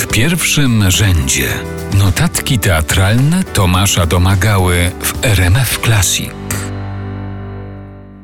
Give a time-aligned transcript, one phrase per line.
[0.00, 1.48] W pierwszym rzędzie
[1.98, 6.30] notatki teatralne Tomasza Domagały w RMF Classic.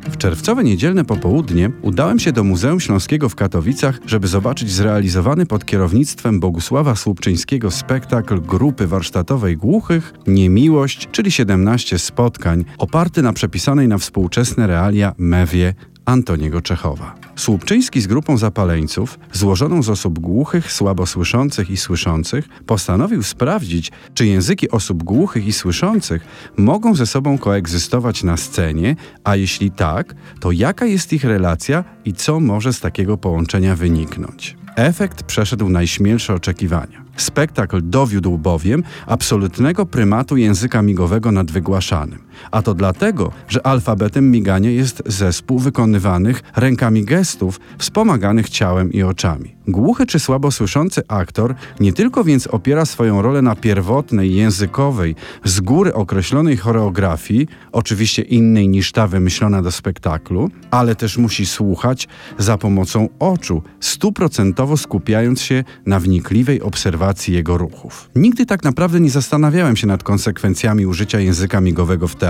[0.02, 5.64] W czerwcowe niedzielne popołudnie udałem się do Muzeum Śląskiego w Katowicach, żeby zobaczyć zrealizowany pod
[5.64, 13.98] kierownictwem Bogusława Słupczyńskiego spektakl grupy warsztatowej głuchych Niemiłość, czyli 17 spotkań, oparty na przepisanej na
[13.98, 15.74] współczesne realia mewie
[16.04, 17.25] Antoniego Czechowa.
[17.37, 24.70] Słupczyński z grupą zapaleńców, złożoną z osób głuchych, słabosłyszących i słyszących, postanowił sprawdzić, czy języki
[24.70, 26.27] osób głuchych i słyszących
[26.57, 32.12] mogą ze sobą koegzystować na scenie, a jeśli tak, to jaka jest ich relacja i
[32.12, 34.57] co może z takiego połączenia wyniknąć.
[34.77, 37.05] Efekt przeszedł najśmielsze oczekiwania.
[37.16, 42.26] Spektakl dowiódł bowiem absolutnego prymatu języka migowego nad wygłaszanym.
[42.50, 49.56] A to dlatego, że alfabetem migania jest zespół wykonywanych rękami gestów wspomaganych ciałem i oczami.
[49.68, 55.60] Głuchy czy słabo słyszący aktor nie tylko więc opiera swoją rolę na pierwotnej, językowej, z
[55.60, 62.59] góry określonej choreografii, oczywiście innej niż ta wymyślona do spektaklu, ale też musi słuchać za
[62.59, 68.10] pomocą oczu, stuprocentowo skupiając się na wnikliwej obserwacji jego ruchów.
[68.16, 72.25] Nigdy tak naprawdę nie zastanawiałem się nad konsekwencjami użycia języka migowego w teatrze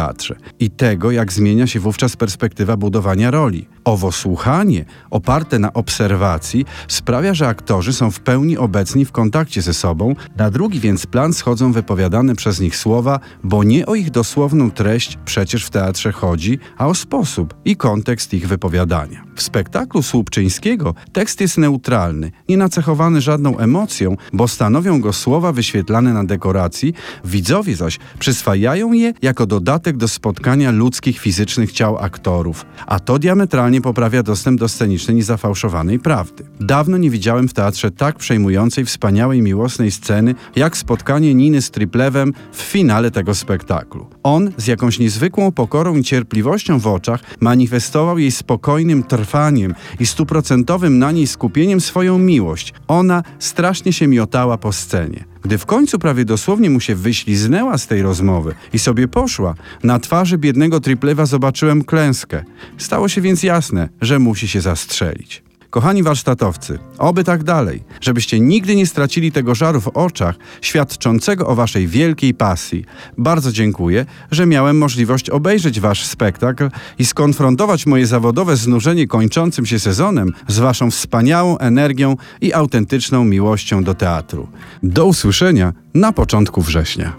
[0.61, 3.69] i tego, jak zmienia się wówczas perspektywa budowania roli.
[3.85, 9.75] Owo słuchanie, oparte na obserwacji, sprawia, że aktorzy są w pełni obecni w kontakcie ze
[9.75, 14.71] sobą, na drugi więc plan schodzą wypowiadane przez nich słowa, bo nie o ich dosłowną
[14.71, 19.25] treść przecież w teatrze chodzi, a o sposób i kontekst ich wypowiadania.
[19.37, 26.13] W spektaklu Słupczyńskiego tekst jest neutralny, nie nacechowany żadną emocją, bo stanowią go słowa wyświetlane
[26.13, 26.95] na dekoracji,
[27.25, 33.81] widzowie zaś przyswajają je jako dodatek do spotkania ludzkich fizycznych ciał aktorów, a to diametralnie
[33.81, 36.45] poprawia dostęp do scenicznej niezafałszowanej prawdy.
[36.61, 42.33] Dawno nie widziałem w teatrze tak przejmującej, wspaniałej, miłosnej sceny, jak spotkanie Niny z Triplewem
[42.53, 44.07] w finale tego spektaklu.
[44.23, 50.99] On z jakąś niezwykłą pokorą i cierpliwością w oczach manifestował jej spokojnym trwaniem i stuprocentowym
[50.99, 52.75] na niej skupieniem swoją miłość.
[52.89, 55.36] Ona strasznie się miotała po scenie.
[55.47, 59.99] Gdy w końcu prawie dosłownie mu się wyśliznęła z tej rozmowy i sobie poszła, na
[59.99, 62.45] twarzy biednego Triplewa zobaczyłem klęskę.
[62.79, 65.46] Stało się więc jasne, że musi się zastrzelić.
[65.71, 71.55] Kochani warsztatowcy, oby tak dalej, żebyście nigdy nie stracili tego żaru w oczach, świadczącego o
[71.55, 72.85] waszej wielkiej pasji.
[73.19, 79.79] Bardzo dziękuję, że miałem możliwość obejrzeć wasz spektakl i skonfrontować moje zawodowe znużenie kończącym się
[79.79, 84.49] sezonem z waszą wspaniałą energią i autentyczną miłością do teatru.
[84.83, 87.13] Do usłyszenia na początku września.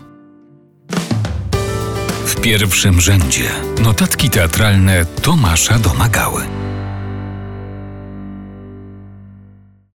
[2.26, 3.50] W pierwszym rzędzie
[3.84, 6.67] notatki teatralne Tomasza Domagały.